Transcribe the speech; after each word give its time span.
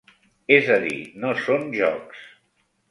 És 0.55 0.71
a 0.77 0.79
dir, 0.85 0.97
no 1.25 1.35
són 1.45 1.71
jocs. 1.81 2.29